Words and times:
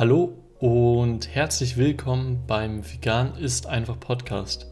Hallo 0.00 0.32
und 0.58 1.28
herzlich 1.28 1.76
willkommen 1.76 2.46
beim 2.46 2.90
Vegan 2.90 3.36
ist 3.36 3.66
einfach 3.66 4.00
Podcast. 4.00 4.66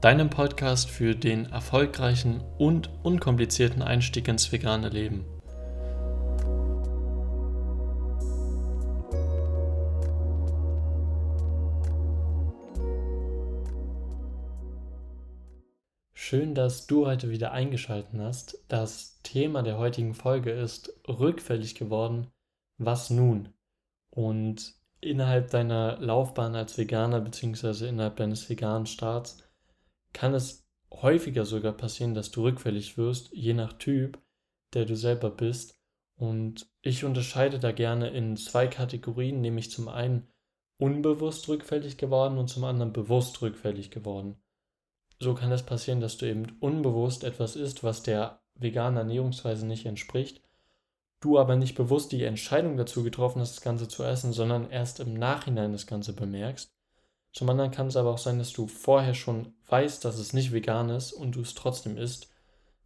Deinem 0.00 0.30
Podcast 0.30 0.88
für 0.88 1.16
den 1.16 1.46
erfolgreichen 1.46 2.40
und 2.56 2.88
unkomplizierten 3.02 3.82
Einstieg 3.82 4.28
ins 4.28 4.52
vegane 4.52 4.90
Leben. 4.90 5.24
Schön, 16.14 16.54
dass 16.54 16.86
du 16.86 17.08
heute 17.08 17.30
wieder 17.30 17.50
eingeschaltet 17.50 18.20
hast. 18.20 18.64
Das 18.68 19.20
Thema 19.24 19.64
der 19.64 19.78
heutigen 19.78 20.14
Folge 20.14 20.52
ist 20.52 20.92
rückfällig 21.08 21.74
geworden. 21.74 22.28
Was 22.78 23.10
nun? 23.10 23.55
Und 24.16 24.74
innerhalb 25.02 25.50
deiner 25.50 25.98
Laufbahn 26.00 26.54
als 26.56 26.78
Veganer 26.78 27.20
bzw. 27.20 27.86
innerhalb 27.86 28.16
deines 28.16 28.48
veganen 28.48 28.86
Starts 28.86 29.44
kann 30.14 30.32
es 30.32 30.66
häufiger 30.90 31.44
sogar 31.44 31.72
passieren, 31.74 32.14
dass 32.14 32.30
du 32.30 32.44
rückfällig 32.44 32.96
wirst, 32.96 33.30
je 33.32 33.52
nach 33.52 33.74
Typ, 33.74 34.18
der 34.72 34.86
du 34.86 34.96
selber 34.96 35.28
bist. 35.28 35.78
Und 36.16 36.66
ich 36.80 37.04
unterscheide 37.04 37.58
da 37.58 37.72
gerne 37.72 38.08
in 38.08 38.38
zwei 38.38 38.68
Kategorien, 38.68 39.42
nämlich 39.42 39.70
zum 39.70 39.88
einen 39.88 40.26
unbewusst 40.78 41.46
rückfällig 41.48 41.98
geworden 41.98 42.38
und 42.38 42.48
zum 42.48 42.64
anderen 42.64 42.94
bewusst 42.94 43.42
rückfällig 43.42 43.90
geworden. 43.90 44.36
So 45.20 45.34
kann 45.34 45.52
es 45.52 45.62
passieren, 45.62 46.00
dass 46.00 46.16
du 46.16 46.24
eben 46.24 46.56
unbewusst 46.60 47.22
etwas 47.22 47.54
isst, 47.54 47.84
was 47.84 48.02
der 48.02 48.40
veganen 48.54 48.96
Ernährungsweise 48.96 49.66
nicht 49.66 49.84
entspricht 49.84 50.40
du 51.20 51.38
aber 51.38 51.56
nicht 51.56 51.74
bewusst 51.74 52.12
die 52.12 52.24
Entscheidung 52.24 52.76
dazu 52.76 53.02
getroffen 53.02 53.40
hast, 53.40 53.56
das 53.56 53.64
Ganze 53.64 53.88
zu 53.88 54.02
essen, 54.02 54.32
sondern 54.32 54.70
erst 54.70 55.00
im 55.00 55.14
Nachhinein 55.14 55.72
das 55.72 55.86
Ganze 55.86 56.12
bemerkst. 56.12 56.70
Zum 57.32 57.50
anderen 57.50 57.70
kann 57.70 57.88
es 57.88 57.96
aber 57.96 58.10
auch 58.10 58.18
sein, 58.18 58.38
dass 58.38 58.52
du 58.52 58.66
vorher 58.66 59.14
schon 59.14 59.54
weißt, 59.68 60.04
dass 60.04 60.18
es 60.18 60.32
nicht 60.32 60.52
vegan 60.52 60.88
ist 60.88 61.12
und 61.12 61.36
du 61.36 61.42
es 61.42 61.54
trotzdem 61.54 61.96
isst. 61.96 62.30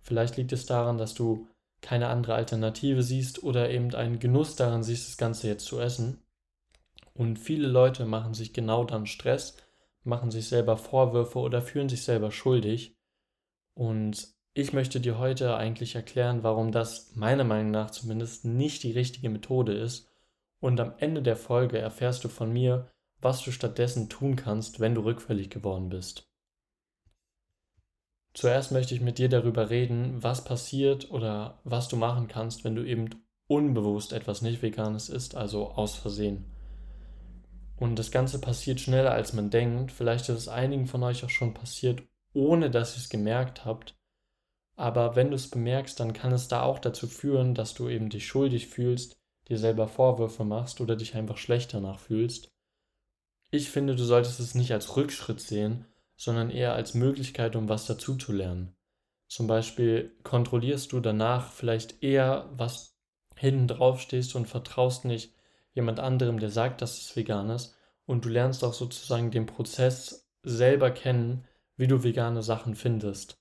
Vielleicht 0.00 0.36
liegt 0.36 0.52
es 0.52 0.66
daran, 0.66 0.98
dass 0.98 1.14
du 1.14 1.46
keine 1.80 2.08
andere 2.08 2.34
Alternative 2.34 3.02
siehst 3.02 3.42
oder 3.42 3.70
eben 3.70 3.94
einen 3.94 4.18
Genuss 4.18 4.56
daran 4.56 4.82
siehst, 4.82 5.08
das 5.08 5.16
Ganze 5.16 5.46
jetzt 5.46 5.66
zu 5.66 5.78
essen. 5.78 6.22
Und 7.14 7.38
viele 7.38 7.68
Leute 7.68 8.06
machen 8.06 8.34
sich 8.34 8.52
genau 8.52 8.84
dann 8.84 9.06
Stress, 9.06 9.56
machen 10.04 10.30
sich 10.30 10.48
selber 10.48 10.76
Vorwürfe 10.76 11.38
oder 11.38 11.62
fühlen 11.62 11.88
sich 11.88 12.02
selber 12.02 12.30
schuldig. 12.30 12.96
Und 13.74 14.34
ich 14.60 14.72
möchte 14.72 15.00
dir 15.00 15.18
heute 15.18 15.56
eigentlich 15.56 15.94
erklären, 15.94 16.42
warum 16.42 16.70
das 16.70 17.16
meiner 17.16 17.44
Meinung 17.44 17.70
nach 17.70 17.90
zumindest 17.90 18.44
nicht 18.44 18.82
die 18.82 18.92
richtige 18.92 19.30
Methode 19.30 19.72
ist. 19.72 20.08
Und 20.60 20.78
am 20.78 20.92
Ende 20.98 21.22
der 21.22 21.36
Folge 21.36 21.78
erfährst 21.78 22.24
du 22.24 22.28
von 22.28 22.52
mir, 22.52 22.90
was 23.20 23.42
du 23.42 23.50
stattdessen 23.50 24.08
tun 24.08 24.36
kannst, 24.36 24.78
wenn 24.78 24.94
du 24.94 25.02
rückfällig 25.02 25.50
geworden 25.50 25.88
bist. 25.88 26.28
Zuerst 28.34 28.70
möchte 28.70 28.94
ich 28.94 29.00
mit 29.00 29.18
dir 29.18 29.28
darüber 29.28 29.70
reden, 29.70 30.22
was 30.22 30.44
passiert 30.44 31.10
oder 31.10 31.60
was 31.64 31.88
du 31.88 31.96
machen 31.96 32.28
kannst, 32.28 32.62
wenn 32.62 32.76
du 32.76 32.84
eben 32.84 33.10
unbewusst 33.48 34.12
etwas 34.12 34.42
nicht 34.42 34.62
Veganes 34.62 35.08
isst, 35.08 35.34
also 35.34 35.70
aus 35.70 35.96
Versehen. 35.96 36.44
Und 37.76 37.98
das 37.98 38.10
Ganze 38.10 38.40
passiert 38.40 38.78
schneller 38.78 39.10
als 39.12 39.32
man 39.32 39.50
denkt. 39.50 39.90
Vielleicht 39.90 40.28
ist 40.28 40.36
es 40.36 40.48
einigen 40.48 40.86
von 40.86 41.02
euch 41.02 41.24
auch 41.24 41.30
schon 41.30 41.54
passiert, 41.54 42.02
ohne 42.34 42.70
dass 42.70 42.94
ihr 42.94 42.98
es 42.98 43.08
gemerkt 43.08 43.64
habt. 43.64 43.96
Aber 44.80 45.14
wenn 45.14 45.28
du 45.28 45.36
es 45.36 45.50
bemerkst, 45.50 46.00
dann 46.00 46.14
kann 46.14 46.32
es 46.32 46.48
da 46.48 46.62
auch 46.62 46.78
dazu 46.78 47.06
führen, 47.06 47.54
dass 47.54 47.74
du 47.74 47.90
eben 47.90 48.08
dich 48.08 48.26
schuldig 48.26 48.68
fühlst, 48.68 49.14
dir 49.46 49.58
selber 49.58 49.88
Vorwürfe 49.88 50.42
machst 50.42 50.80
oder 50.80 50.96
dich 50.96 51.14
einfach 51.16 51.36
schlecht 51.36 51.74
danach 51.74 51.98
fühlst. 51.98 52.48
Ich 53.50 53.68
finde, 53.68 53.94
du 53.94 54.02
solltest 54.02 54.40
es 54.40 54.54
nicht 54.54 54.72
als 54.72 54.96
Rückschritt 54.96 55.42
sehen, 55.42 55.84
sondern 56.16 56.48
eher 56.48 56.72
als 56.72 56.94
Möglichkeit, 56.94 57.56
um 57.56 57.68
was 57.68 57.84
dazu 57.84 58.16
zu 58.16 58.32
lernen. 58.32 58.74
Zum 59.28 59.46
Beispiel 59.46 60.16
kontrollierst 60.22 60.92
du 60.92 61.00
danach 61.00 61.52
vielleicht 61.52 62.02
eher, 62.02 62.48
was 62.56 62.96
hinten 63.36 63.68
drauf 63.68 64.00
stehst 64.00 64.34
und 64.34 64.46
vertraust 64.46 65.04
nicht 65.04 65.34
jemand 65.74 66.00
anderem, 66.00 66.40
der 66.40 66.50
sagt, 66.50 66.80
dass 66.80 66.96
es 66.96 67.14
vegan 67.14 67.50
ist. 67.50 67.76
Und 68.06 68.24
du 68.24 68.30
lernst 68.30 68.64
auch 68.64 68.72
sozusagen 68.72 69.30
den 69.30 69.44
Prozess 69.44 70.26
selber 70.42 70.90
kennen, 70.90 71.44
wie 71.76 71.86
du 71.86 72.02
vegane 72.02 72.42
Sachen 72.42 72.74
findest. 72.74 73.39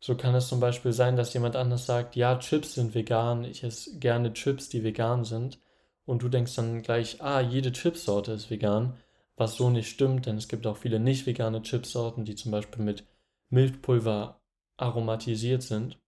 So 0.00 0.14
kann 0.16 0.34
es 0.34 0.48
zum 0.48 0.60
Beispiel 0.60 0.92
sein, 0.92 1.16
dass 1.16 1.34
jemand 1.34 1.56
anders 1.56 1.86
sagt, 1.86 2.16
ja, 2.16 2.38
Chips 2.38 2.74
sind 2.74 2.94
vegan, 2.94 3.44
ich 3.44 3.64
esse 3.64 3.98
gerne 3.98 4.32
Chips, 4.32 4.68
die 4.68 4.84
vegan 4.84 5.24
sind. 5.24 5.58
Und 6.04 6.22
du 6.22 6.28
denkst 6.28 6.54
dann 6.54 6.82
gleich, 6.82 7.20
ah, 7.20 7.40
jede 7.40 7.72
Chipsorte 7.72 8.32
ist 8.32 8.50
vegan, 8.50 8.96
was 9.36 9.56
so 9.56 9.70
nicht 9.70 9.88
stimmt, 9.88 10.26
denn 10.26 10.36
es 10.36 10.48
gibt 10.48 10.66
auch 10.66 10.76
viele 10.76 11.00
nicht 11.00 11.26
vegane 11.26 11.62
Chipsorten, 11.62 12.24
die 12.24 12.36
zum 12.36 12.52
Beispiel 12.52 12.84
mit 12.84 13.04
Milchpulver 13.50 14.40
aromatisiert 14.76 15.62
sind. 15.62 15.98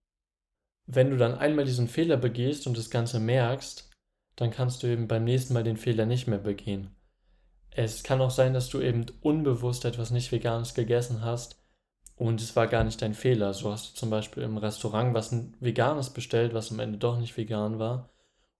Wenn 0.86 1.10
du 1.10 1.16
dann 1.16 1.36
einmal 1.36 1.64
diesen 1.64 1.88
Fehler 1.88 2.16
begehst 2.16 2.66
und 2.66 2.78
das 2.78 2.90
Ganze 2.90 3.18
merkst, 3.20 3.90
dann 4.36 4.50
kannst 4.50 4.82
du 4.82 4.86
eben 4.86 5.08
beim 5.08 5.24
nächsten 5.24 5.52
Mal 5.52 5.64
den 5.64 5.76
Fehler 5.76 6.06
nicht 6.06 6.28
mehr 6.28 6.38
begehen. 6.38 6.94
Es 7.70 8.02
kann 8.02 8.20
auch 8.20 8.30
sein, 8.30 8.54
dass 8.54 8.68
du 8.68 8.80
eben 8.80 9.06
unbewusst 9.20 9.84
etwas 9.84 10.10
nicht 10.10 10.32
Veganes 10.32 10.74
gegessen 10.74 11.22
hast 11.22 11.57
und 12.18 12.40
es 12.40 12.56
war 12.56 12.66
gar 12.66 12.82
nicht 12.82 13.00
dein 13.00 13.14
Fehler. 13.14 13.54
So 13.54 13.70
hast 13.70 13.90
du 13.90 13.94
zum 13.94 14.10
Beispiel 14.10 14.42
im 14.42 14.58
Restaurant 14.58 15.14
was 15.14 15.34
Veganes 15.60 16.10
bestellt, 16.10 16.52
was 16.52 16.72
am 16.72 16.80
Ende 16.80 16.98
doch 16.98 17.18
nicht 17.18 17.36
vegan 17.36 17.78
war. 17.78 18.10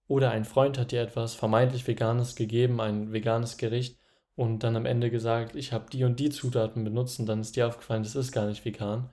Oder 0.07 0.31
ein 0.31 0.45
Freund 0.45 0.79
hat 0.79 0.93
dir 0.93 1.03
etwas 1.03 1.35
vermeintlich 1.35 1.87
Veganes 1.87 2.37
gegeben, 2.37 2.81
ein 2.81 3.13
veganes 3.13 3.59
Gericht, 3.59 3.99
und 4.37 4.61
dann 4.63 4.77
am 4.77 4.87
Ende 4.87 5.11
gesagt, 5.11 5.57
ich 5.57 5.73
habe 5.73 5.91
die 5.91 6.05
und 6.05 6.21
die 6.21 6.31
Zutaten 6.31 6.85
benutzt 6.85 7.19
und 7.19 7.27
dann 7.27 7.41
ist 7.41 7.57
dir 7.57 7.67
aufgefallen, 7.67 8.05
das 8.05 8.15
ist 8.15 8.31
gar 8.31 8.47
nicht 8.47 8.65
vegan. 8.65 9.11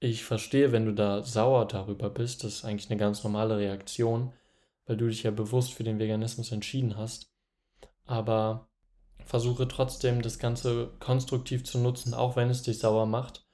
Ich 0.00 0.24
verstehe, 0.24 0.72
wenn 0.72 0.86
du 0.86 0.94
da 0.94 1.22
sauer 1.22 1.68
darüber 1.68 2.08
bist, 2.08 2.44
das 2.44 2.54
ist 2.54 2.64
eigentlich 2.64 2.90
eine 2.90 2.98
ganz 2.98 3.22
normale 3.22 3.58
Reaktion, 3.58 4.32
weil 4.86 4.96
du 4.96 5.08
dich 5.08 5.24
ja 5.24 5.30
bewusst 5.30 5.74
für 5.74 5.84
den 5.84 5.98
Veganismus 5.98 6.50
entschieden 6.52 6.96
hast. 6.96 7.30
Aber 8.06 8.70
versuche 9.26 9.68
trotzdem 9.68 10.22
das 10.22 10.38
Ganze 10.38 10.92
konstruktiv 10.98 11.64
zu 11.64 11.78
nutzen, 11.78 12.14
auch 12.14 12.34
wenn 12.36 12.48
es 12.48 12.62
dich 12.62 12.78
sauer 12.78 13.04
macht 13.04 13.47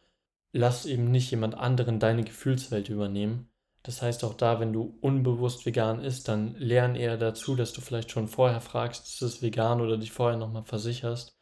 lass 0.54 0.86
eben 0.86 1.10
nicht 1.10 1.30
jemand 1.32 1.56
anderen 1.56 1.98
deine 1.98 2.22
Gefühlswelt 2.22 2.88
übernehmen. 2.88 3.48
Das 3.82 4.00
heißt 4.00 4.24
auch 4.24 4.34
da, 4.34 4.60
wenn 4.60 4.72
du 4.72 4.96
unbewusst 5.00 5.66
vegan 5.66 6.00
isst, 6.00 6.28
dann 6.28 6.54
lern 6.54 6.94
eher 6.94 7.18
dazu, 7.18 7.56
dass 7.56 7.72
du 7.72 7.80
vielleicht 7.80 8.12
schon 8.12 8.28
vorher 8.28 8.60
fragst, 8.60 9.06
ist 9.06 9.20
es 9.20 9.42
vegan 9.42 9.80
oder 9.80 9.98
dich 9.98 10.12
vorher 10.12 10.38
nochmal 10.38 10.62
versicherst 10.62 11.36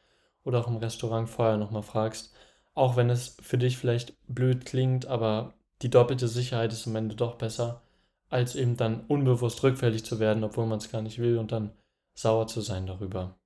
oder 0.44 0.60
auch 0.60 0.66
im 0.66 0.78
Restaurant 0.78 1.28
vorher 1.28 1.58
nochmal 1.58 1.82
fragst. 1.82 2.32
Auch 2.74 2.96
wenn 2.96 3.10
es 3.10 3.36
für 3.42 3.58
dich 3.58 3.76
vielleicht 3.76 4.14
blöd 4.28 4.64
klingt, 4.64 5.06
aber 5.06 5.52
die 5.82 5.90
doppelte 5.90 6.26
Sicherheit 6.26 6.72
ist 6.72 6.86
am 6.86 6.96
Ende 6.96 7.14
doch 7.14 7.34
besser, 7.34 7.82
als 8.30 8.56
eben 8.56 8.78
dann 8.78 9.04
unbewusst 9.08 9.62
rückfällig 9.62 10.06
zu 10.06 10.20
werden, 10.20 10.42
obwohl 10.42 10.66
man 10.66 10.78
es 10.78 10.90
gar 10.90 11.02
nicht 11.02 11.18
will 11.18 11.36
und 11.36 11.52
dann 11.52 11.70
sauer 12.14 12.46
zu 12.46 12.62
sein 12.62 12.86
darüber. 12.86 13.38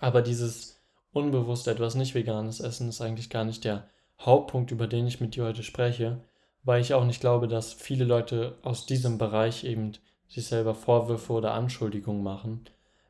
Aber 0.00 0.22
dieses 0.22 0.83
unbewusst 1.14 1.68
etwas 1.68 1.94
nicht 1.94 2.14
veganes 2.14 2.60
Essen 2.60 2.88
ist 2.88 3.00
eigentlich 3.00 3.30
gar 3.30 3.44
nicht 3.44 3.64
der 3.64 3.88
Hauptpunkt, 4.20 4.70
über 4.70 4.86
den 4.86 5.06
ich 5.06 5.20
mit 5.20 5.36
dir 5.36 5.44
heute 5.44 5.62
spreche, 5.62 6.20
weil 6.64 6.80
ich 6.80 6.92
auch 6.92 7.04
nicht 7.04 7.20
glaube, 7.20 7.48
dass 7.48 7.72
viele 7.72 8.04
Leute 8.04 8.58
aus 8.62 8.84
diesem 8.84 9.16
Bereich 9.16 9.64
eben 9.64 9.92
sich 10.28 10.46
selber 10.46 10.74
Vorwürfe 10.74 11.32
oder 11.32 11.54
Anschuldigungen 11.54 12.22
machen, 12.22 12.64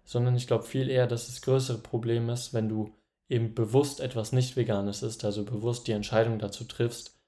sondern 0.04 0.36
ich 0.36 0.46
glaube 0.46 0.64
viel 0.64 0.90
eher, 0.90 1.06
dass 1.06 1.26
das 1.26 1.42
größere 1.42 1.78
Problem 1.78 2.28
ist, 2.28 2.52
wenn 2.52 2.68
du 2.68 2.92
eben 3.28 3.54
bewusst 3.54 4.00
etwas 4.00 4.32
nicht 4.32 4.56
veganes 4.56 5.02
isst, 5.02 5.24
also 5.24 5.44
bewusst 5.44 5.86
die 5.86 5.92
Entscheidung 5.92 6.38
dazu 6.38 6.64
triffst, 6.64 7.18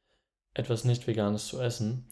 etwas 0.53 0.84
nicht 0.84 1.06
veganes 1.06 1.47
zu 1.47 1.60
essen. 1.60 2.06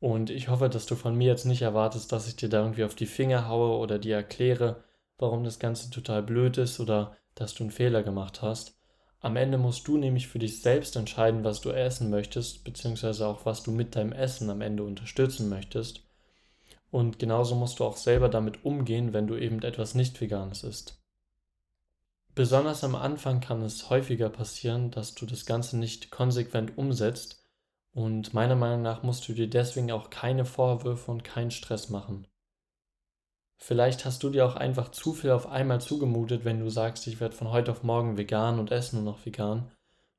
Und 0.00 0.30
ich 0.30 0.48
hoffe, 0.48 0.68
dass 0.68 0.86
du 0.86 0.96
von 0.96 1.16
mir 1.16 1.28
jetzt 1.28 1.44
nicht 1.44 1.62
erwartest, 1.62 2.10
dass 2.10 2.26
ich 2.26 2.36
dir 2.36 2.48
da 2.48 2.62
irgendwie 2.62 2.84
auf 2.84 2.94
die 2.94 3.06
Finger 3.06 3.48
haue 3.48 3.78
oder 3.78 3.98
dir 3.98 4.16
erkläre, 4.16 4.82
warum 5.18 5.44
das 5.44 5.58
Ganze 5.58 5.90
total 5.90 6.22
blöd 6.22 6.58
ist 6.58 6.80
oder 6.80 7.16
dass 7.40 7.54
du 7.54 7.64
einen 7.64 7.70
Fehler 7.70 8.02
gemacht 8.02 8.42
hast. 8.42 8.74
Am 9.20 9.36
Ende 9.36 9.58
musst 9.58 9.86
du 9.88 9.96
nämlich 9.96 10.28
für 10.28 10.38
dich 10.38 10.62
selbst 10.62 10.96
entscheiden, 10.96 11.44
was 11.44 11.60
du 11.60 11.70
essen 11.70 12.10
möchtest, 12.10 12.64
beziehungsweise 12.64 13.26
auch 13.26 13.44
was 13.46 13.62
du 13.62 13.72
mit 13.72 13.96
deinem 13.96 14.12
Essen 14.12 14.48
am 14.50 14.60
Ende 14.60 14.84
unterstützen 14.84 15.48
möchtest. 15.48 16.02
Und 16.90 17.18
genauso 17.18 17.54
musst 17.54 17.80
du 17.80 17.84
auch 17.84 17.96
selber 17.96 18.28
damit 18.28 18.64
umgehen, 18.64 19.12
wenn 19.12 19.26
du 19.26 19.36
eben 19.36 19.62
etwas 19.62 19.94
nicht 19.94 20.20
Veganes 20.20 20.62
isst. 20.62 21.02
Besonders 22.34 22.84
am 22.84 22.94
Anfang 22.94 23.40
kann 23.40 23.62
es 23.62 23.90
häufiger 23.90 24.30
passieren, 24.30 24.92
dass 24.92 25.14
du 25.14 25.26
das 25.26 25.44
Ganze 25.44 25.76
nicht 25.76 26.10
konsequent 26.10 26.78
umsetzt 26.78 27.42
und 27.92 28.32
meiner 28.32 28.54
Meinung 28.54 28.82
nach 28.82 29.02
musst 29.02 29.28
du 29.28 29.32
dir 29.32 29.50
deswegen 29.50 29.90
auch 29.90 30.08
keine 30.08 30.44
Vorwürfe 30.44 31.10
und 31.10 31.24
keinen 31.24 31.50
Stress 31.50 31.88
machen. 31.88 32.28
Vielleicht 33.60 34.04
hast 34.04 34.22
du 34.22 34.30
dir 34.30 34.46
auch 34.46 34.54
einfach 34.54 34.90
zu 34.92 35.12
viel 35.12 35.30
auf 35.30 35.48
einmal 35.48 35.80
zugemutet, 35.80 36.44
wenn 36.44 36.60
du 36.60 36.70
sagst, 36.70 37.06
ich 37.08 37.20
werde 37.20 37.34
von 37.34 37.50
heute 37.50 37.72
auf 37.72 37.82
morgen 37.82 38.16
vegan 38.16 38.58
und 38.60 38.70
esse 38.70 38.96
nur 38.96 39.04
noch 39.04 39.26
vegan. 39.26 39.70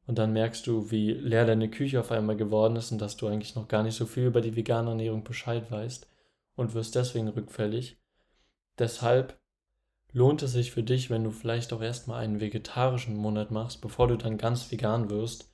Und 0.05 0.19
dann 0.19 0.33
merkst 0.33 0.67
du, 0.67 0.91
wie 0.91 1.13
leer 1.13 1.45
deine 1.45 1.69
Küche 1.69 1.99
auf 1.99 2.11
einmal 2.11 2.35
geworden 2.35 2.75
ist 2.75 2.91
und 2.91 2.99
dass 2.99 3.15
du 3.15 3.27
eigentlich 3.27 3.55
noch 3.55 3.67
gar 3.67 3.83
nicht 3.83 3.95
so 3.95 4.05
viel 4.05 4.25
über 4.25 4.41
die 4.41 4.55
vegane 4.55 4.89
Ernährung 4.89 5.23
Bescheid 5.23 5.71
weißt 5.71 6.07
und 6.55 6.73
wirst 6.73 6.95
deswegen 6.95 7.29
rückfällig. 7.29 7.97
Deshalb 8.77 9.39
lohnt 10.11 10.41
es 10.43 10.51
sich 10.51 10.71
für 10.71 10.83
dich, 10.83 11.09
wenn 11.09 11.23
du 11.23 11.31
vielleicht 11.31 11.71
auch 11.71 11.81
erstmal 11.81 12.23
einen 12.23 12.41
vegetarischen 12.41 13.15
Monat 13.15 13.51
machst, 13.51 13.81
bevor 13.81 14.07
du 14.07 14.17
dann 14.17 14.37
ganz 14.37 14.69
vegan 14.71 15.09
wirst, 15.09 15.49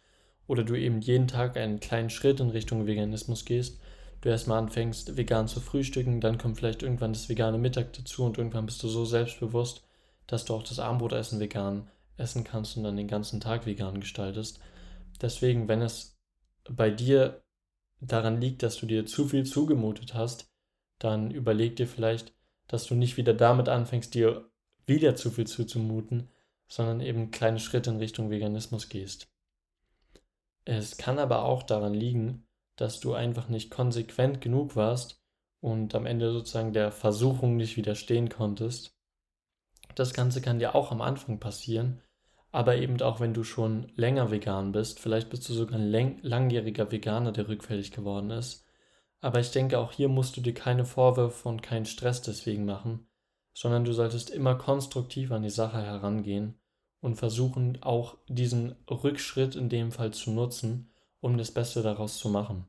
oder 0.47 0.63
du 0.63 0.75
eben 0.75 1.01
jeden 1.01 1.27
Tag 1.27 1.57
einen 1.57 1.79
kleinen 1.79 2.09
Schritt 2.09 2.39
in 2.39 2.49
Richtung 2.49 2.87
Veganismus 2.87 3.45
gehst, 3.45 3.79
du 4.25 4.31
erstmal 4.31 4.59
anfängst, 4.59 5.17
vegan 5.17 5.47
zu 5.47 5.61
frühstücken, 5.61 6.19
dann 6.19 6.37
kommt 6.37 6.57
vielleicht 6.57 6.83
irgendwann 6.83 7.13
das 7.13 7.29
vegane 7.29 7.57
Mittag 7.57 7.93
dazu 7.93 8.23
und 8.23 8.37
irgendwann 8.37 8.65
bist 8.65 8.81
du 8.83 8.87
so 8.87 9.05
selbstbewusst, 9.05 9.83
dass 10.27 10.45
du 10.45 10.55
auch 10.55 10.63
das 10.63 10.79
Abendbrotessen 10.79 11.39
vegan 11.39 11.89
essen 12.17 12.43
kannst 12.43 12.75
und 12.75 12.83
dann 12.83 12.97
den 12.97 13.07
ganzen 13.07 13.39
Tag 13.39 13.65
vegan 13.65 13.99
gestaltest. 13.99 14.59
Deswegen, 15.21 15.67
wenn 15.67 15.81
es 15.81 16.17
bei 16.69 16.89
dir 16.89 17.43
daran 18.01 18.41
liegt, 18.41 18.63
dass 18.63 18.77
du 18.77 18.85
dir 18.85 19.05
zu 19.05 19.27
viel 19.27 19.45
zugemutet 19.45 20.13
hast, 20.13 20.51
dann 20.99 21.31
überleg 21.31 21.75
dir 21.75 21.87
vielleicht, 21.87 22.33
dass 22.67 22.85
du 22.85 22.95
nicht 22.95 23.17
wieder 23.17 23.33
damit 23.33 23.69
anfängst, 23.69 24.13
dir 24.13 24.49
wieder 24.85 25.15
zu 25.15 25.29
viel 25.29 25.45
zuzumuten, 25.45 26.29
sondern 26.67 26.99
eben 26.99 27.31
kleine 27.31 27.59
Schritte 27.59 27.91
in 27.91 27.97
Richtung 27.97 28.29
Veganismus 28.31 28.89
gehst. 28.89 29.27
Es 30.63 30.97
kann 30.97 31.19
aber 31.19 31.45
auch 31.45 31.61
daran 31.61 31.93
liegen, 31.93 32.47
dass 32.75 32.99
du 32.99 33.13
einfach 33.13 33.49
nicht 33.49 33.71
konsequent 33.71 34.41
genug 34.41 34.75
warst 34.75 35.21
und 35.61 35.95
am 35.95 36.05
Ende 36.05 36.31
sozusagen 36.31 36.73
der 36.73 36.91
Versuchung 36.91 37.55
nicht 37.55 37.77
widerstehen 37.77 38.29
konntest. 38.29 38.95
Das 39.95 40.13
Ganze 40.13 40.41
kann 40.41 40.59
dir 40.59 40.75
auch 40.75 40.91
am 40.91 41.01
Anfang 41.01 41.39
passieren, 41.39 42.01
aber 42.51 42.77
eben 42.77 43.01
auch 43.01 43.19
wenn 43.19 43.33
du 43.33 43.43
schon 43.43 43.91
länger 43.95 44.31
vegan 44.31 44.71
bist, 44.71 44.99
vielleicht 44.99 45.29
bist 45.29 45.47
du 45.49 45.53
sogar 45.53 45.79
ein 45.79 46.21
langjähriger 46.21 46.91
Veganer, 46.91 47.31
der 47.31 47.47
rückfällig 47.47 47.91
geworden 47.91 48.31
ist. 48.31 48.65
Aber 49.21 49.39
ich 49.39 49.51
denke, 49.51 49.79
auch 49.79 49.91
hier 49.91 50.07
musst 50.07 50.37
du 50.37 50.41
dir 50.41 50.53
keine 50.53 50.85
Vorwürfe 50.85 51.49
und 51.49 51.63
keinen 51.63 51.85
Stress 51.85 52.21
deswegen 52.21 52.65
machen, 52.65 53.07
sondern 53.53 53.85
du 53.85 53.93
solltest 53.93 54.29
immer 54.29 54.55
konstruktiv 54.55 55.31
an 55.31 55.43
die 55.43 55.49
Sache 55.49 55.81
herangehen 55.81 56.59
und 57.01 57.15
versuchen 57.15 57.81
auch 57.81 58.17
diesen 58.27 58.75
Rückschritt 58.89 59.55
in 59.55 59.69
dem 59.69 59.91
Fall 59.91 60.11
zu 60.11 60.31
nutzen, 60.31 60.91
um 61.25 61.39
das 61.39 61.49
Beste 61.49 61.81
daraus 61.81 62.19
zu 62.19 62.29
machen. 62.29 62.67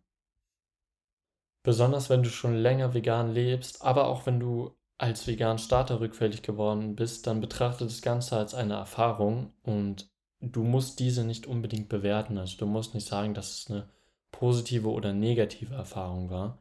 Besonders 1.62 2.08
wenn 2.08 2.22
du 2.22 2.30
schon 2.30 2.54
länger 2.54 2.94
vegan 2.94 3.34
lebst, 3.34 3.82
aber 3.82 4.06
auch 4.06 4.24
wenn 4.24 4.40
du 4.40 4.74
als 4.96 5.26
vegan 5.26 5.58
Starter 5.58 6.00
rückfällig 6.00 6.40
geworden 6.40 6.96
bist, 6.96 7.26
dann 7.26 7.42
betrachte 7.42 7.84
das 7.84 8.00
Ganze 8.00 8.38
als 8.38 8.54
eine 8.54 8.72
Erfahrung 8.72 9.52
und 9.62 10.08
du 10.40 10.64
musst 10.64 11.00
diese 11.00 11.22
nicht 11.24 11.46
unbedingt 11.46 11.90
bewerten. 11.90 12.38
Also 12.38 12.56
du 12.56 12.64
musst 12.64 12.94
nicht 12.94 13.06
sagen, 13.06 13.34
dass 13.34 13.58
es 13.58 13.70
eine 13.70 13.90
positive 14.32 14.88
oder 14.88 15.12
negative 15.12 15.74
Erfahrung 15.74 16.30
war. 16.30 16.58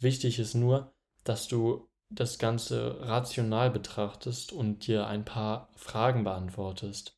Wichtig 0.00 0.40
ist 0.40 0.54
nur, 0.54 0.92
dass 1.22 1.46
du 1.46 1.88
das 2.10 2.40
Ganze 2.40 2.96
rational 3.02 3.70
betrachtest 3.70 4.52
und 4.52 4.88
dir 4.88 5.06
ein 5.06 5.24
paar 5.24 5.68
Fragen 5.76 6.24
beantwortest. 6.24 7.16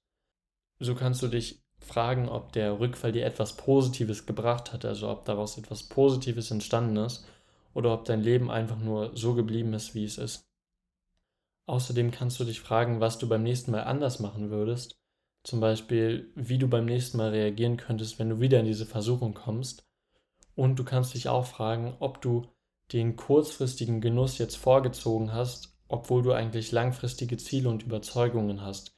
So 0.79 0.95
kannst 0.95 1.23
du 1.23 1.29
dich 1.29 1.64
fragen, 1.85 2.29
ob 2.29 2.53
der 2.53 2.81
Rückfall 2.81 3.13
dir 3.13 3.25
etwas 3.25 3.57
Positives 3.57 4.27
gebracht 4.27 4.73
hat, 4.73 4.85
also 4.85 5.09
ob 5.09 5.25
daraus 5.25 5.59
etwas 5.59 5.85
Positives 5.85 6.51
entstanden 6.51 6.97
ist 6.97 7.27
oder 7.75 7.93
ob 7.93 8.05
dein 8.05 8.23
Leben 8.23 8.51
einfach 8.51 8.79
nur 8.79 9.17
so 9.17 9.35
geblieben 9.35 9.75
ist, 9.75 9.95
wie 9.95 10.05
es 10.05 10.19
ist. 10.19 10.49
Außerdem 11.67 12.11
kannst 12.11 12.39
du 12.41 12.45
dich 12.45 12.61
fragen, 12.61 13.01
was 13.01 13.19
du 13.19 13.29
beim 13.29 13.43
nächsten 13.43 13.71
Mal 13.71 13.85
anders 13.85 14.21
machen 14.21 14.51
würdest, 14.51 15.01
zum 15.45 15.61
Beispiel, 15.61 16.31
wie 16.35 16.59
du 16.59 16.69
beim 16.69 16.87
nächsten 16.87 17.19
Mal 17.19 17.31
reagieren 17.31 17.77
könntest, 17.77 18.19
wenn 18.19 18.31
du 18.31 18.41
wieder 18.41 18.61
in 18.61 18.67
diese 18.67 18.87
Versuchung 18.87 19.35
kommst. 19.35 19.87
Und 20.55 20.79
du 20.79 20.85
kannst 20.85 21.15
dich 21.15 21.29
auch 21.29 21.47
fragen, 21.47 21.97
ob 22.01 22.21
du 22.23 22.47
den 22.93 23.17
kurzfristigen 23.17 24.01
Genuss 24.01 24.39
jetzt 24.39 24.57
vorgezogen 24.57 25.33
hast, 25.33 25.77
obwohl 25.89 26.23
du 26.23 26.33
eigentlich 26.33 26.73
langfristige 26.73 27.37
Ziele 27.37 27.69
und 27.69 27.83
Überzeugungen 27.83 28.63
hast. 28.63 28.94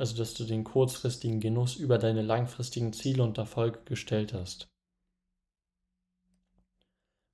Also 0.00 0.16
dass 0.16 0.34
du 0.34 0.44
den 0.44 0.64
kurzfristigen 0.64 1.40
Genuss 1.40 1.76
über 1.76 1.98
deine 1.98 2.22
langfristigen 2.22 2.92
Ziele 2.92 3.22
und 3.22 3.38
Erfolge 3.38 3.80
gestellt 3.84 4.32
hast. 4.32 4.68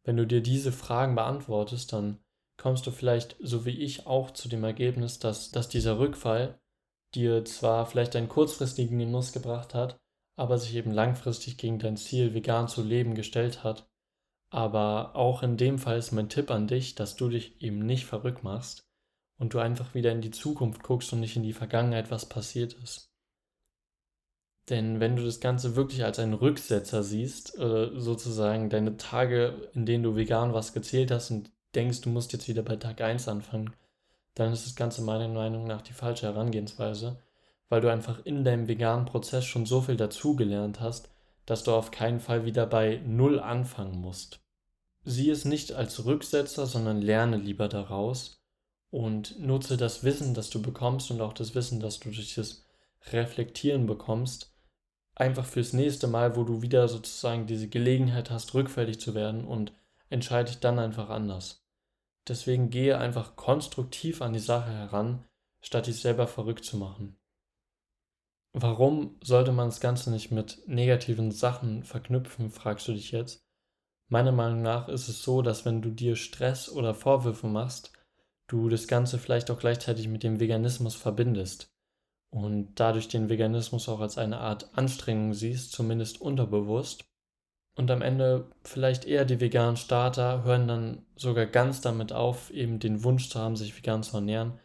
Wenn 0.05 0.17
du 0.17 0.27
dir 0.27 0.43
diese 0.43 0.73
Fragen 0.73 1.15
beantwortest, 1.15 1.93
dann 1.93 2.19
kommst 2.59 2.87
du 2.87 2.91
vielleicht, 2.91 3.37
so 3.41 3.65
wie 3.65 3.79
ich, 3.79 4.07
auch 4.07 4.31
zu 4.31 4.49
dem 4.49 4.65
Ergebnis, 4.65 5.19
dass, 5.19 5.51
dass 5.51 5.69
dieser 5.69 5.99
Rückfall 5.99 6.59
dir 7.15 7.45
zwar 7.45 7.87
vielleicht 7.87 8.17
einen 8.17 8.29
kurzfristigen 8.29 8.99
Genuss 8.99 9.33
gebracht 9.33 9.75
hat, 9.75 9.97
aber 10.37 10.59
sich 10.59 10.75
eben 10.75 10.91
langfristig 10.91 11.57
gegen 11.57 11.79
dein 11.79 11.97
Ziel, 11.97 12.35
vegan 12.35 12.69
zu 12.69 12.83
leben, 12.83 13.15
gestellt 13.15 13.65
hat 13.65 13.89
aber 14.51 15.17
auch 15.17 15.43
in 15.43 15.57
dem 15.57 15.79
Fall 15.79 15.99
ist 15.99 16.13
mein 16.13 16.29
Tipp 16.29 16.51
an 16.51 16.67
dich, 16.67 16.95
dass 16.95 17.17
du 17.17 17.29
dich 17.29 17.61
eben 17.61 17.85
nicht 17.85 18.07
verrückt 18.07 18.45
machst 18.45 18.86
und 19.39 19.55
du 19.55 19.59
einfach 19.59 19.95
wieder 19.95 20.13
in 20.13 20.21
die 20.21 20.31
Zukunft 20.31 20.83
guckst 20.83 21.13
und 21.13 21.21
nicht 21.21 21.37
in 21.37 21.43
die 21.43 21.53
Vergangenheit, 21.53 22.11
was 22.11 22.27
passiert 22.27 22.75
ist. 22.83 23.11
Denn 24.69 24.99
wenn 24.99 25.15
du 25.15 25.25
das 25.25 25.41
Ganze 25.41 25.77
wirklich 25.77 26.05
als 26.05 26.19
einen 26.19 26.35
Rücksetzer 26.35 27.03
siehst, 27.03 27.57
äh, 27.59 27.91
sozusagen 27.95 28.69
deine 28.69 28.97
Tage, 28.97 29.71
in 29.75 29.87
denen 29.87 30.03
du 30.03 30.17
vegan 30.17 30.55
was 30.55 30.73
gezählt 30.73 31.11
hast 31.11 31.31
und 31.31 31.53
denkst, 31.75 32.01
du 32.01 32.09
musst 32.09 32.33
jetzt 32.33 32.49
wieder 32.49 32.63
bei 32.63 32.77
Tag 32.77 33.01
1 33.01 33.29
anfangen, 33.29 33.75
dann 34.35 34.53
ist 34.53 34.67
das 34.67 34.75
Ganze 34.75 35.03
meiner 35.03 35.29
Meinung 35.29 35.67
nach 35.67 35.83
die 35.83 35.93
falsche 35.93 36.27
Herangehensweise, 36.27 37.23
weil 37.69 37.81
du 37.81 37.91
einfach 37.91 38.25
in 38.25 38.45
deinem 38.45 38.67
veganen 38.67 39.07
Prozess 39.07 39.45
schon 39.45 39.67
so 39.67 39.83
viel 39.83 39.97
dazugelernt 39.97 40.81
hast, 40.81 41.11
dass 41.47 41.63
du 41.63 41.73
auf 41.73 41.93
keinen 41.93 42.19
Fall 42.19 42.45
wieder 42.45 42.67
bei 42.67 43.01
Null 43.07 43.39
anfangen 43.39 44.01
musst. 44.01 44.41
Sieh 45.05 45.31
es 45.31 45.45
nicht 45.45 45.73
als 45.73 46.05
Rücksetzer, 46.05 46.67
sondern 46.67 47.01
lerne 47.01 47.37
lieber 47.37 47.69
daraus 47.69 48.43
und 48.91 49.39
nutze 49.39 49.77
das 49.77 50.05
Wissen, 50.05 50.35
das 50.35 50.51
du 50.51 50.63
bekommst 50.63 51.11
und 51.11 51.21
auch 51.21 51.33
das 51.33 51.55
Wissen, 51.55 51.81
das 51.81 52.01
du 52.01 52.11
durch 52.11 52.35
das 52.35 52.65
Reflektieren 53.13 53.87
bekommst, 53.87 54.55
einfach 55.15 55.47
fürs 55.47 55.73
nächste 55.73 56.07
Mal, 56.07 56.37
wo 56.37 56.45
du 56.45 56.63
wieder 56.63 56.89
sozusagen 56.89 57.47
diese 57.47 57.69
Gelegenheit 57.69 58.31
hast, 58.31 58.55
rückfällig 58.55 59.01
zu 59.01 59.15
werden 59.15 59.45
und 59.45 59.73
entscheide 60.11 60.51
dich 60.51 60.61
dann 60.61 60.79
einfach 60.79 61.09
anders. 61.09 61.65
Deswegen 62.29 62.71
gehe 62.71 62.99
einfach 62.99 63.37
konstruktiv 63.37 64.21
an 64.23 64.33
die 64.33 64.41
Sache 64.41 64.71
heran, 64.71 65.25
statt 65.61 65.87
dich 65.87 66.01
selber 66.01 66.27
verrückt 66.27 66.65
zu 66.65 66.77
machen. 66.77 67.17
Warum 68.53 69.17
sollte 69.23 69.53
man 69.53 69.69
das 69.69 69.81
Ganze 69.81 70.11
nicht 70.11 70.31
mit 70.31 70.63
negativen 70.67 71.31
Sachen 71.31 71.85
verknüpfen, 71.85 72.51
fragst 72.51 72.89
du 72.89 72.93
dich 72.93 73.13
jetzt. 73.13 73.45
Meiner 74.09 74.33
Meinung 74.33 74.63
nach 74.63 74.89
ist 74.89 75.09
es 75.09 75.23
so, 75.23 75.43
dass 75.43 75.65
wenn 75.65 75.83
du 75.83 75.91
dir 75.91 76.17
Stress 76.17 76.71
oder 76.71 76.95
Vorwürfe 76.95 77.49
machst, 77.49 77.93
du 78.47 78.69
das 78.69 78.87
Ganze 78.87 79.19
vielleicht 79.19 79.51
auch 79.51 79.59
gleichzeitig 79.59 80.09
mit 80.09 80.23
dem 80.23 80.41
Veganismus 80.41 80.95
verbindest 80.95 81.73
und 82.31 82.75
dadurch 82.77 83.09
den 83.09 83.29
Veganismus 83.29 83.89
auch 83.89 84.01
als 84.01 84.19
eine 84.19 84.39
Art 84.39 84.71
Anstrengung 84.75 85.35
siehst, 85.35 85.73
zumindest 85.73 86.21
unterbewusst. 86.21 87.05
Und 87.75 87.91
am 87.91 88.03
Ende 88.03 88.51
vielleicht 88.63 89.05
eher 89.05 89.25
die 89.25 89.41
veganen 89.41 89.77
Starter 89.77 90.45
hören 90.45 90.67
dann 90.67 91.07
sogar 91.15 91.47
ganz 91.47 91.83
damit 91.83 92.13
auf, 92.13 92.51
eben 92.51 92.79
den 92.79 93.05
Wunsch 93.05 93.29
zu 93.29 93.39
haben, 93.39 93.57
sich 93.57 93.77
vegan 93.77 94.03
zu 94.03 94.17
ernähren, 94.17 94.59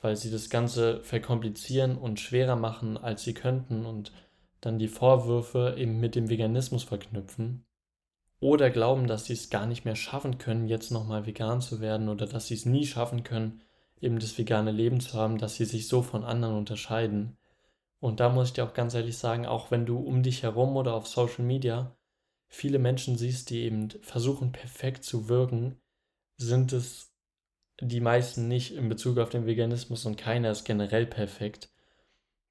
weil 0.00 0.16
sie 0.16 0.30
das 0.30 0.50
Ganze 0.50 1.02
verkomplizieren 1.02 1.96
und 1.96 2.20
schwerer 2.20 2.56
machen, 2.56 2.98
als 2.98 3.24
sie 3.24 3.34
könnten 3.34 3.86
und 3.86 4.12
dann 4.60 4.78
die 4.78 4.88
Vorwürfe 4.88 5.76
eben 5.78 5.98
mit 5.98 6.14
dem 6.14 6.28
Veganismus 6.28 6.84
verknüpfen 6.84 7.64
oder 8.40 8.70
glauben, 8.70 9.06
dass 9.06 9.26
sie 9.26 9.32
es 9.32 9.50
gar 9.50 9.66
nicht 9.66 9.84
mehr 9.84 9.96
schaffen 9.96 10.38
können, 10.38 10.68
jetzt 10.68 10.90
nochmal 10.90 11.26
vegan 11.26 11.60
zu 11.60 11.80
werden 11.80 12.08
oder 12.08 12.26
dass 12.26 12.46
sie 12.46 12.54
es 12.54 12.66
nie 12.66 12.86
schaffen 12.86 13.24
können, 13.24 13.62
eben 14.00 14.18
das 14.18 14.38
vegane 14.38 14.70
Leben 14.70 15.00
zu 15.00 15.14
haben, 15.14 15.38
dass 15.38 15.56
sie 15.56 15.64
sich 15.64 15.88
so 15.88 16.02
von 16.02 16.24
anderen 16.24 16.56
unterscheiden. 16.56 17.36
Und 18.00 18.20
da 18.20 18.28
muss 18.28 18.48
ich 18.48 18.52
dir 18.54 18.64
auch 18.64 18.74
ganz 18.74 18.94
ehrlich 18.94 19.18
sagen, 19.18 19.46
auch 19.46 19.70
wenn 19.70 19.86
du 19.86 19.98
um 19.98 20.22
dich 20.22 20.44
herum 20.44 20.76
oder 20.76 20.94
auf 20.94 21.08
Social 21.08 21.44
Media 21.44 21.96
viele 22.46 22.78
Menschen 22.78 23.18
siehst, 23.18 23.50
die 23.50 23.62
eben 23.62 23.90
versuchen 24.02 24.52
perfekt 24.52 25.04
zu 25.04 25.28
wirken, 25.28 25.80
sind 26.36 26.72
es 26.72 27.12
die 27.80 28.00
meisten 28.00 28.48
nicht 28.48 28.74
in 28.74 28.88
Bezug 28.88 29.18
auf 29.18 29.30
den 29.30 29.46
Veganismus 29.46 30.06
und 30.06 30.16
keiner 30.16 30.50
ist 30.50 30.64
generell 30.64 31.06
perfekt. 31.06 31.70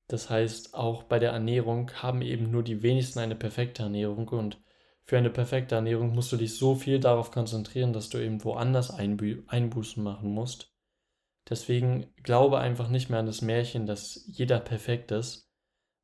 Das 0.08 0.30
heißt, 0.30 0.74
auch 0.74 1.04
bei 1.04 1.20
der 1.20 1.32
Ernährung 1.32 1.92
haben 1.96 2.22
eben 2.22 2.50
nur 2.50 2.64
die 2.64 2.82
wenigsten 2.82 3.20
eine 3.20 3.36
perfekte 3.36 3.84
Ernährung 3.84 4.28
und 4.30 4.58
für 5.08 5.18
eine 5.18 5.30
perfekte 5.30 5.76
Ernährung 5.76 6.14
musst 6.14 6.34
du 6.34 6.38
dich 6.38 6.58
so 6.58 6.76
viel 6.76 7.00
darauf 7.00 7.32
konzentrieren, 7.32 7.94
dass 7.94 8.10
du 8.10 8.18
eben 8.18 8.44
woanders 8.44 8.92
Einbü 8.92 9.44
Einbußen 9.48 10.04
machen 10.04 10.30
musst. 10.30 10.74
Deswegen 11.50 12.14
glaube 12.24 12.60
einfach 12.60 12.90
nicht 12.90 13.10
mehr 13.10 13.20
an 13.20 13.26
das 13.26 13.42
Märchen, 13.42 13.86
dass 13.86 14.26
jeder 14.28 14.60
perfekt 14.60 15.12
ist. 15.12 15.50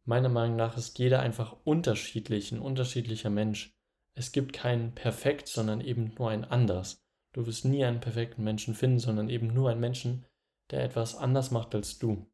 Meiner 0.05 0.29
Meinung 0.29 0.55
nach 0.55 0.77
ist 0.77 0.97
jeder 0.99 1.19
einfach 1.19 1.57
unterschiedlich, 1.65 2.53
ein 2.53 2.59
unterschiedlicher 2.59 3.29
Mensch. 3.29 3.75
Es 4.15 4.31
gibt 4.31 4.53
keinen 4.53 4.95
perfekt, 4.95 5.49
sondern 5.49 5.81
eben 5.81 6.13
nur 6.17 6.29
ein 6.29 6.45
anders. 6.45 7.03
Du 7.33 7.45
wirst 7.45 7.65
nie 7.65 7.83
einen 7.83 7.99
perfekten 7.99 8.45
Menschen 8.45 8.73
finden, 8.73 8.99
sondern 8.99 9.27
eben 9.27 9.53
nur 9.53 9.69
einen 9.69 9.81
Menschen, 9.81 10.25
der 10.71 10.81
etwas 10.81 11.15
anders 11.15 11.51
macht 11.51 11.75
als 11.75 11.99
du. 11.99 12.25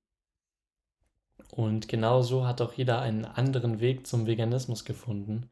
Und 1.50 1.88
genauso 1.88 2.46
hat 2.46 2.62
auch 2.62 2.74
jeder 2.74 3.02
einen 3.02 3.26
anderen 3.26 3.80
Weg 3.80 4.06
zum 4.06 4.28
Veganismus 4.28 4.86
gefunden. 4.86 5.50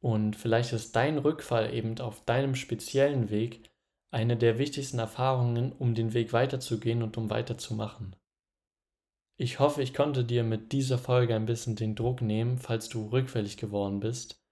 Und 0.00 0.34
vielleicht 0.34 0.72
ist 0.72 0.96
dein 0.96 1.18
Rückfall 1.18 1.74
eben 1.74 1.98
auf 2.00 2.24
deinem 2.24 2.54
speziellen 2.54 3.30
Weg 3.30 3.70
eine 4.10 4.36
der 4.36 4.58
wichtigsten 4.58 4.98
Erfahrungen, 4.98 5.72
um 5.72 5.94
den 5.94 6.14
Weg 6.14 6.32
weiterzugehen 6.32 7.02
und 7.02 7.16
um 7.16 7.30
weiterzumachen. 7.30 8.16
Ich 9.36 9.58
hoffe, 9.58 9.82
ich 9.82 9.94
konnte 9.94 10.24
dir 10.24 10.42
mit 10.42 10.72
dieser 10.72 10.98
Folge 10.98 11.34
ein 11.34 11.46
bisschen 11.46 11.76
den 11.76 11.94
Druck 11.94 12.20
nehmen, 12.20 12.58
falls 12.58 12.88
du 12.88 13.08
rückfällig 13.08 13.56
geworden 13.56 14.00
bist. 14.00 14.42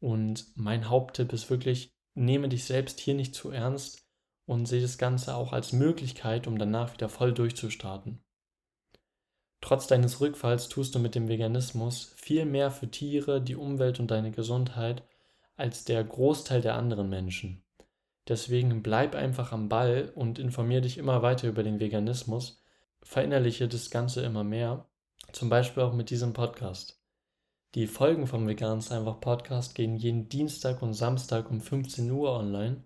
Und 0.00 0.46
mein 0.54 0.90
Haupttipp 0.90 1.32
ist 1.32 1.48
wirklich, 1.48 1.94
nehme 2.14 2.48
dich 2.48 2.64
selbst 2.64 3.00
hier 3.00 3.14
nicht 3.14 3.34
zu 3.34 3.50
ernst 3.50 4.06
und 4.46 4.66
sehe 4.66 4.82
das 4.82 4.98
Ganze 4.98 5.34
auch 5.34 5.52
als 5.52 5.72
Möglichkeit, 5.72 6.46
um 6.46 6.58
danach 6.58 6.92
wieder 6.92 7.08
voll 7.08 7.32
durchzustarten. 7.32 8.22
Trotz 9.64 9.86
deines 9.86 10.20
Rückfalls 10.20 10.68
tust 10.68 10.94
du 10.94 10.98
mit 10.98 11.14
dem 11.14 11.26
Veganismus 11.26 12.12
viel 12.16 12.44
mehr 12.44 12.70
für 12.70 12.90
Tiere, 12.90 13.40
die 13.40 13.56
Umwelt 13.56 13.98
und 13.98 14.10
deine 14.10 14.30
Gesundheit 14.30 15.02
als 15.56 15.86
der 15.86 16.04
Großteil 16.04 16.60
der 16.60 16.74
anderen 16.74 17.08
Menschen. 17.08 17.62
Deswegen 18.28 18.82
bleib 18.82 19.14
einfach 19.14 19.52
am 19.52 19.70
Ball 19.70 20.12
und 20.14 20.38
informier 20.38 20.82
dich 20.82 20.98
immer 20.98 21.22
weiter 21.22 21.48
über 21.48 21.62
den 21.62 21.80
Veganismus, 21.80 22.62
verinnerliche 23.00 23.66
das 23.66 23.88
Ganze 23.88 24.20
immer 24.20 24.44
mehr, 24.44 24.84
zum 25.32 25.48
Beispiel 25.48 25.82
auch 25.82 25.94
mit 25.94 26.10
diesem 26.10 26.34
Podcast. 26.34 27.00
Die 27.74 27.86
Folgen 27.86 28.26
vom 28.26 28.46
Vegan's 28.46 28.92
einfach 28.92 29.18
Podcast 29.18 29.74
gehen 29.74 29.96
jeden 29.96 30.28
Dienstag 30.28 30.82
und 30.82 30.92
Samstag 30.92 31.50
um 31.50 31.62
15 31.62 32.10
Uhr 32.10 32.38
online. 32.38 32.84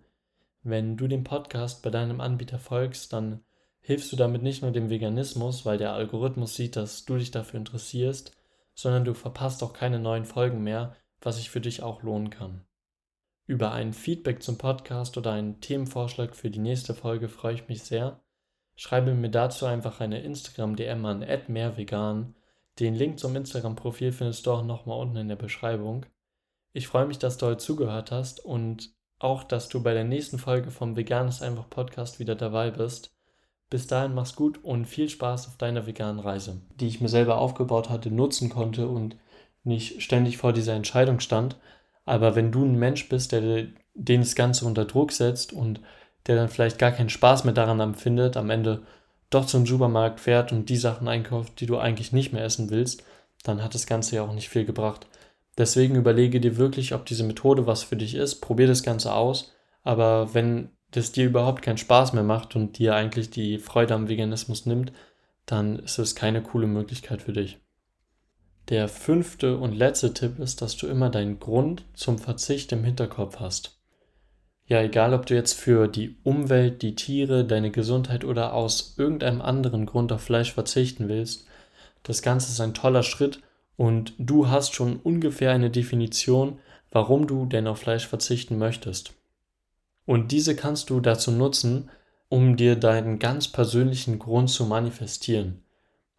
Wenn 0.63 0.95
du 0.95 1.09
dem 1.09 1.25
Podcast 1.25 1.83
bei 1.83 1.89
deinem 1.89 2.21
Anbieter 2.21 2.57
folgst, 2.57 3.11
dann 3.11 3.43
hilfst 3.81 4.11
du 4.11 4.15
damit 4.15 4.43
nicht 4.43 4.61
nur 4.61 4.71
dem 4.71 4.89
Veganismus, 4.89 5.65
weil 5.65 5.77
der 5.77 5.93
Algorithmus 5.93 6.55
sieht, 6.55 6.75
dass 6.75 7.05
du 7.05 7.17
dich 7.17 7.31
dafür 7.31 7.59
interessierst, 7.59 8.35
sondern 8.75 9.05
du 9.05 9.13
verpasst 9.13 9.63
auch 9.63 9.73
keine 9.73 9.99
neuen 9.99 10.25
Folgen 10.25 10.63
mehr, 10.63 10.95
was 11.21 11.37
sich 11.37 11.49
für 11.49 11.61
dich 11.61 11.83
auch 11.83 12.03
lohnen 12.03 12.29
kann. 12.29 12.65
Über 13.45 13.71
ein 13.71 13.93
Feedback 13.93 14.43
zum 14.43 14.57
Podcast 14.57 15.17
oder 15.17 15.31
einen 15.31 15.59
Themenvorschlag 15.59 16.35
für 16.35 16.51
die 16.51 16.59
nächste 16.59 16.93
Folge 16.93 17.29
freue 17.29 17.55
ich 17.55 17.67
mich 17.67 17.83
sehr. 17.83 18.21
Schreibe 18.75 19.13
mir 19.13 19.29
dazu 19.31 19.65
einfach 19.65 19.99
eine 19.99 20.21
Instagram-DM 20.21 21.05
an 21.05 21.25
mehrvegan. 21.47 22.35
Den 22.79 22.95
Link 22.95 23.19
zum 23.19 23.35
Instagram-Profil 23.35 24.11
findest 24.13 24.45
du 24.45 24.51
auch 24.51 24.63
nochmal 24.63 24.99
unten 24.99 25.17
in 25.17 25.27
der 25.27 25.35
Beschreibung. 25.35 26.05
Ich 26.71 26.87
freue 26.87 27.07
mich, 27.07 27.17
dass 27.17 27.37
du 27.37 27.47
heute 27.47 27.57
zugehört 27.57 28.11
hast 28.11 28.45
und 28.45 28.93
auch, 29.17 29.43
dass 29.43 29.67
du 29.67 29.83
bei 29.83 29.93
der 29.93 30.05
nächsten 30.05 30.37
Folge 30.37 30.71
vom 30.71 30.95
Veganes 30.95 31.41
einfach 31.41 31.69
Podcast 31.69 32.19
wieder 32.19 32.35
dabei 32.35 32.71
bist. 32.71 33.18
Bis 33.69 33.87
dahin 33.87 34.15
mach's 34.15 34.35
gut 34.35 34.63
und 34.63 34.85
viel 34.85 35.09
Spaß 35.09 35.47
auf 35.47 35.57
deiner 35.57 35.85
veganen 35.85 36.19
Reise, 36.19 36.61
die 36.79 36.87
ich 36.87 37.01
mir 37.01 37.09
selber 37.09 37.37
aufgebaut 37.37 37.89
hatte, 37.89 38.09
nutzen 38.09 38.49
konnte 38.49 38.87
und 38.87 39.15
nicht 39.63 40.01
ständig 40.01 40.37
vor 40.37 40.53
dieser 40.53 40.73
Entscheidung 40.73 41.19
stand, 41.19 41.57
aber 42.05 42.35
wenn 42.35 42.51
du 42.51 42.65
ein 42.65 42.79
Mensch 42.79 43.07
bist, 43.07 43.31
der 43.31 43.67
den 43.93 44.21
das 44.21 44.33
Ganze 44.33 44.65
unter 44.65 44.85
Druck 44.85 45.11
setzt 45.11 45.53
und 45.53 45.79
der 46.25 46.35
dann 46.35 46.49
vielleicht 46.49 46.79
gar 46.79 46.91
keinen 46.91 47.09
Spaß 47.09 47.43
mehr 47.43 47.53
daran 47.53 47.79
empfindet, 47.79 48.37
am 48.37 48.49
Ende 48.49 48.81
doch 49.29 49.45
zum 49.45 49.65
Supermarkt 49.67 50.19
fährt 50.19 50.51
und 50.51 50.69
die 50.69 50.77
Sachen 50.77 51.07
einkauft, 51.07 51.59
die 51.59 51.65
du 51.65 51.77
eigentlich 51.77 52.11
nicht 52.11 52.33
mehr 52.33 52.43
essen 52.43 52.71
willst, 52.71 53.03
dann 53.43 53.63
hat 53.63 53.75
das 53.75 53.85
Ganze 53.85 54.15
ja 54.15 54.23
auch 54.23 54.33
nicht 54.33 54.49
viel 54.49 54.65
gebracht. 54.65 55.05
Deswegen 55.57 55.95
überlege 55.95 56.39
dir 56.39 56.57
wirklich, 56.57 56.93
ob 56.93 57.05
diese 57.05 57.23
Methode 57.23 57.67
was 57.67 57.83
für 57.83 57.95
dich 57.95 58.15
ist, 58.15 58.41
probier 58.41 58.67
das 58.67 58.81
Ganze 58.81 59.13
aus, 59.13 59.53
aber 59.83 60.33
wenn 60.33 60.69
das 60.91 61.11
dir 61.11 61.25
überhaupt 61.25 61.61
keinen 61.61 61.77
Spaß 61.77 62.13
mehr 62.13 62.23
macht 62.23 62.55
und 62.55 62.77
dir 62.77 62.95
eigentlich 62.95 63.29
die 63.29 63.59
Freude 63.59 63.93
am 63.93 64.09
Veganismus 64.09 64.65
nimmt, 64.65 64.91
dann 65.45 65.79
ist 65.79 65.97
es 65.99 66.15
keine 66.15 66.41
coole 66.41 66.67
Möglichkeit 66.67 67.21
für 67.21 67.33
dich. 67.33 67.57
Der 68.69 68.87
fünfte 68.87 69.57
und 69.57 69.75
letzte 69.75 70.13
Tipp 70.13 70.39
ist, 70.39 70.61
dass 70.61 70.77
du 70.77 70.87
immer 70.87 71.09
deinen 71.09 71.39
Grund 71.39 71.85
zum 71.93 72.19
Verzicht 72.19 72.71
im 72.71 72.83
Hinterkopf 72.83 73.39
hast. 73.39 73.79
Ja, 74.67 74.81
egal 74.81 75.15
ob 75.15 75.25
du 75.25 75.33
jetzt 75.33 75.53
für 75.53 75.87
die 75.87 76.17
Umwelt, 76.23 76.83
die 76.83 76.93
Tiere, 76.93 77.43
deine 77.43 77.71
Gesundheit 77.71 78.23
oder 78.23 78.53
aus 78.53 78.93
irgendeinem 78.97 79.41
anderen 79.41 79.87
Grund 79.87 80.11
auf 80.11 80.21
Fleisch 80.21 80.53
verzichten 80.53 81.09
willst, 81.09 81.47
das 82.03 82.21
Ganze 82.21 82.51
ist 82.51 82.61
ein 82.61 82.75
toller 82.75 83.01
Schritt 83.01 83.41
und 83.75 84.13
du 84.19 84.49
hast 84.49 84.75
schon 84.75 84.97
ungefähr 84.97 85.51
eine 85.51 85.71
Definition, 85.71 86.59
warum 86.91 87.25
du 87.25 87.47
denn 87.47 87.65
auf 87.65 87.79
Fleisch 87.79 88.05
verzichten 88.05 88.59
möchtest. 88.59 89.13
Und 90.09 90.31
diese 90.31 90.55
kannst 90.55 90.89
du 90.89 91.01
dazu 91.01 91.31
nutzen, 91.31 91.91
um 92.29 92.57
dir 92.57 92.75
deinen 92.75 93.19
ganz 93.19 93.47
persönlichen 93.47 94.17
Grund 94.17 94.49
zu 94.49 94.65
manifestieren. 94.65 95.61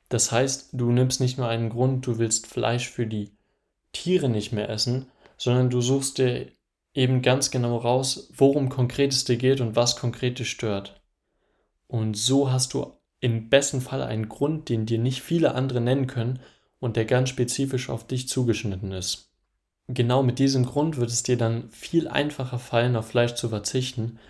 Das 0.08 0.30
heißt, 0.30 0.68
du 0.74 0.92
nimmst 0.92 1.20
nicht 1.20 1.38
nur 1.38 1.48
einen 1.48 1.70
Grund, 1.70 2.06
du 2.06 2.20
willst 2.20 2.46
Fleisch 2.46 2.88
für 2.88 3.08
die 3.08 3.32
Tiere 3.90 4.28
nicht 4.28 4.52
mehr 4.52 4.68
essen, 4.68 5.06
sondern 5.36 5.70
du 5.70 5.80
suchst 5.80 6.18
dir 6.18 6.52
eben 6.94 7.20
ganz 7.20 7.50
genau 7.50 7.78
raus, 7.78 8.30
worum 8.36 8.68
konkret 8.68 9.12
es 9.12 9.24
dir 9.24 9.38
geht 9.38 9.60
und 9.60 9.74
was 9.74 9.96
konkret 9.96 10.38
dich 10.38 10.50
stört. 10.50 11.02
Und 11.88 12.16
so 12.16 12.52
hast 12.52 12.74
du 12.74 12.92
im 13.18 13.48
besten 13.48 13.80
Fall 13.80 14.04
einen 14.04 14.28
Grund, 14.28 14.68
den 14.68 14.86
dir 14.86 15.00
nicht 15.00 15.20
viele 15.20 15.56
andere 15.56 15.80
nennen 15.80 16.06
können 16.06 16.38
und 16.78 16.94
der 16.94 17.06
ganz 17.06 17.28
spezifisch 17.28 17.90
auf 17.90 18.06
dich 18.06 18.28
zugeschnitten 18.28 18.92
ist. 18.92 19.29
Genau 19.92 20.22
mit 20.22 20.38
diesem 20.38 20.66
Grund 20.66 20.98
wird 20.98 21.10
es 21.10 21.24
dir 21.24 21.36
dann 21.36 21.68
viel 21.70 22.06
einfacher 22.06 22.60
fallen, 22.60 22.94
auf 22.94 23.08
Fleisch 23.08 23.34
zu 23.34 23.48
verzichten, 23.48 24.20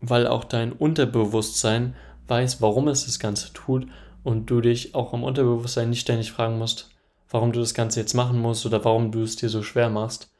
weil 0.00 0.26
auch 0.26 0.44
dein 0.44 0.72
Unterbewusstsein 0.72 1.94
weiß, 2.26 2.62
warum 2.62 2.88
es 2.88 3.04
das 3.04 3.18
Ganze 3.18 3.52
tut 3.52 3.86
und 4.22 4.46
du 4.46 4.62
dich 4.62 4.94
auch 4.94 5.12
im 5.12 5.22
Unterbewusstsein 5.22 5.90
nicht 5.90 6.00
ständig 6.00 6.32
fragen 6.32 6.56
musst, 6.56 6.90
warum 7.28 7.52
du 7.52 7.60
das 7.60 7.74
Ganze 7.74 8.00
jetzt 8.00 8.14
machen 8.14 8.40
musst 8.40 8.64
oder 8.64 8.82
warum 8.82 9.12
du 9.12 9.22
es 9.22 9.36
dir 9.36 9.50
so 9.50 9.62
schwer 9.62 9.90
machst, 9.90 10.30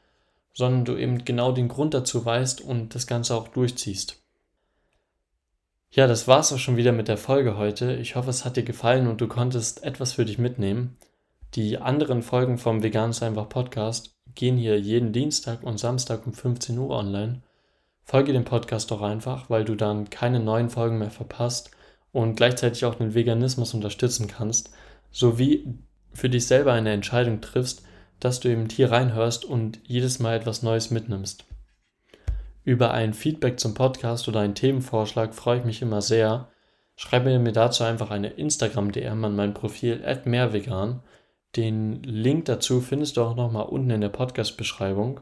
sondern 0.53 0.83
du 0.83 0.97
eben 0.97 1.25
genau 1.25 1.51
den 1.51 1.67
Grund 1.67 1.93
dazu 1.93 2.25
weißt 2.25 2.61
und 2.61 2.95
das 2.95 3.05
Ganze 3.05 3.35
auch 3.35 3.49
durchziehst. 3.49 4.17
Ja, 5.91 6.07
das 6.07 6.27
war's 6.27 6.51
auch 6.53 6.57
schon 6.57 6.77
wieder 6.77 6.91
mit 6.91 7.07
der 7.07 7.17
Folge 7.17 7.55
heute. 7.55 7.93
Ich 7.97 8.15
hoffe, 8.15 8.31
es 8.31 8.45
hat 8.45 8.57
dir 8.57 8.63
gefallen 8.63 9.07
und 9.07 9.21
du 9.21 9.27
konntest 9.27 9.83
etwas 9.83 10.13
für 10.13 10.25
dich 10.25 10.39
mitnehmen. 10.39 10.97
Die 11.53 11.77
anderen 11.77 12.23
Folgen 12.23 12.57
vom 12.57 12.81
Veganes 12.81 13.21
einfach 13.21 13.47
Podcast 13.47 14.15
gehen 14.35 14.57
hier 14.57 14.79
jeden 14.79 15.13
Dienstag 15.13 15.63
und 15.63 15.79
Samstag 15.79 16.25
um 16.25 16.33
15 16.33 16.77
Uhr 16.77 16.89
online. 16.89 17.41
Folge 18.03 18.33
dem 18.33 18.45
Podcast 18.45 18.91
doch 18.91 19.01
einfach, 19.01 19.49
weil 19.49 19.63
du 19.63 19.75
dann 19.75 20.09
keine 20.09 20.39
neuen 20.39 20.69
Folgen 20.69 20.97
mehr 20.97 21.11
verpasst 21.11 21.71
und 22.11 22.35
gleichzeitig 22.35 22.85
auch 22.85 22.95
den 22.95 23.13
Veganismus 23.13 23.73
unterstützen 23.73 24.27
kannst, 24.27 24.71
sowie 25.11 25.79
für 26.13 26.29
dich 26.29 26.45
selber 26.45 26.73
eine 26.73 26.91
Entscheidung 26.91 27.41
triffst, 27.41 27.83
dass 28.19 28.39
du 28.39 28.49
eben 28.49 28.69
hier 28.69 28.91
reinhörst 28.91 29.45
und 29.45 29.79
jedes 29.83 30.19
Mal 30.19 30.35
etwas 30.35 30.61
Neues 30.61 30.91
mitnimmst. 30.91 31.45
Über 32.63 32.91
ein 32.91 33.13
Feedback 33.13 33.59
zum 33.59 33.73
Podcast 33.73 34.27
oder 34.27 34.41
einen 34.41 34.55
Themenvorschlag 34.55 35.33
freue 35.33 35.59
ich 35.59 35.65
mich 35.65 35.81
immer 35.81 36.01
sehr. 36.01 36.49
Schreibe 36.95 37.37
mir 37.39 37.51
dazu 37.51 37.83
einfach 37.83 38.11
eine 38.11 38.29
Instagram-DM 38.29 39.25
an 39.25 39.35
mein 39.35 39.55
Profil 39.55 40.03
mehrvegan. 40.25 41.01
Den 41.55 42.01
Link 42.03 42.45
dazu 42.45 42.79
findest 42.79 43.17
du 43.17 43.23
auch 43.23 43.35
nochmal 43.35 43.65
unten 43.65 43.89
in 43.89 44.01
der 44.01 44.09
Podcast-Beschreibung. 44.09 45.19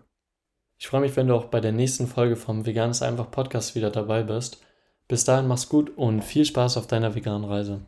Ich 0.77 0.87
freue 0.87 1.01
mich, 1.01 1.15
wenn 1.15 1.27
du 1.27 1.35
auch 1.35 1.45
bei 1.45 1.59
der 1.59 1.71
nächsten 1.71 2.07
Folge 2.07 2.35
vom 2.35 2.65
Veganes 2.65 3.01
einfach 3.01 3.31
Podcast 3.31 3.75
wieder 3.75 3.89
dabei 3.89 4.23
bist. 4.23 4.63
Bis 5.07 5.25
dahin 5.25 5.47
mach's 5.47 5.69
gut 5.69 5.97
und 5.97 6.23
viel 6.23 6.45
Spaß 6.45 6.77
auf 6.77 6.87
deiner 6.87 7.15
veganen 7.15 7.45
Reise. 7.49 7.81